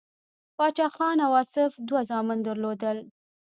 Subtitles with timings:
[0.55, 2.97] پاچا افغان او آصف دوه زامن درلودل.